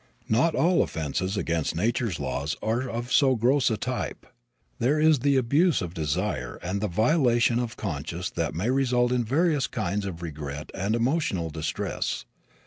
[0.27, 4.25] Not all offenses against nature's laws are of so gross a type.
[4.79, 9.23] There is the abuse of desire and the violation of conscience that may result in
[9.23, 12.25] various kinds of regret and emotional distress.